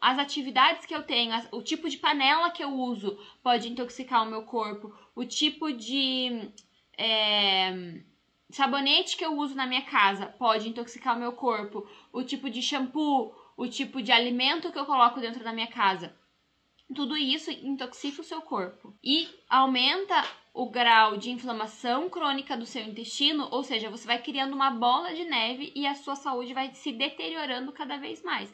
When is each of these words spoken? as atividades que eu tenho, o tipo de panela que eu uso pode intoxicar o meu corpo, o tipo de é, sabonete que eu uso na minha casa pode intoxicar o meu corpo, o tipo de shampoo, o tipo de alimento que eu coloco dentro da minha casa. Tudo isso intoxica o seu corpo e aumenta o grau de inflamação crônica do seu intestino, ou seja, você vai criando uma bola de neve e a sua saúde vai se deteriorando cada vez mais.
as 0.00 0.18
atividades 0.18 0.86
que 0.86 0.94
eu 0.94 1.02
tenho, 1.02 1.34
o 1.52 1.62
tipo 1.62 1.88
de 1.88 1.96
panela 1.96 2.50
que 2.50 2.62
eu 2.62 2.72
uso 2.72 3.18
pode 3.42 3.68
intoxicar 3.68 4.26
o 4.26 4.30
meu 4.30 4.42
corpo, 4.42 4.94
o 5.14 5.24
tipo 5.24 5.72
de 5.72 6.50
é, 6.96 8.00
sabonete 8.50 9.16
que 9.16 9.24
eu 9.24 9.36
uso 9.36 9.54
na 9.54 9.66
minha 9.66 9.82
casa 9.82 10.26
pode 10.26 10.68
intoxicar 10.68 11.16
o 11.16 11.20
meu 11.20 11.32
corpo, 11.32 11.88
o 12.12 12.22
tipo 12.22 12.48
de 12.48 12.62
shampoo, 12.62 13.34
o 13.56 13.66
tipo 13.66 14.00
de 14.00 14.12
alimento 14.12 14.70
que 14.70 14.78
eu 14.78 14.86
coloco 14.86 15.20
dentro 15.20 15.42
da 15.42 15.52
minha 15.52 15.66
casa. 15.66 16.16
Tudo 16.94 17.16
isso 17.16 17.50
intoxica 17.50 18.20
o 18.20 18.24
seu 18.24 18.40
corpo 18.40 18.94
e 19.04 19.28
aumenta 19.48 20.24
o 20.54 20.70
grau 20.70 21.16
de 21.16 21.30
inflamação 21.30 22.08
crônica 22.08 22.56
do 22.56 22.64
seu 22.64 22.82
intestino, 22.82 23.46
ou 23.50 23.62
seja, 23.62 23.90
você 23.90 24.06
vai 24.06 24.22
criando 24.22 24.54
uma 24.54 24.70
bola 24.70 25.12
de 25.12 25.24
neve 25.24 25.70
e 25.74 25.86
a 25.86 25.94
sua 25.94 26.16
saúde 26.16 26.54
vai 26.54 26.72
se 26.74 26.90
deteriorando 26.92 27.72
cada 27.72 27.98
vez 27.98 28.22
mais. 28.22 28.50